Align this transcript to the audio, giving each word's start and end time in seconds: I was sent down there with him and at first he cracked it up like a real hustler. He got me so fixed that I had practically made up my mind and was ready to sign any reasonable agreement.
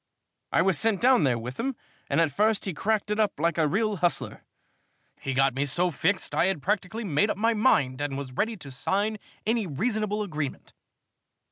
I 0.51 0.63
was 0.63 0.79
sent 0.79 0.99
down 0.99 1.25
there 1.25 1.37
with 1.37 1.59
him 1.59 1.75
and 2.09 2.19
at 2.19 2.31
first 2.33 2.65
he 2.65 2.73
cracked 2.73 3.11
it 3.11 3.19
up 3.19 3.39
like 3.39 3.59
a 3.59 3.67
real 3.67 3.97
hustler. 3.97 4.43
He 5.19 5.35
got 5.35 5.53
me 5.53 5.63
so 5.63 5.91
fixed 5.91 6.31
that 6.31 6.39
I 6.39 6.45
had 6.47 6.63
practically 6.63 7.03
made 7.03 7.29
up 7.29 7.37
my 7.37 7.53
mind 7.53 8.01
and 8.01 8.17
was 8.17 8.31
ready 8.33 8.57
to 8.57 8.71
sign 8.71 9.19
any 9.45 9.67
reasonable 9.67 10.23
agreement. 10.23 10.73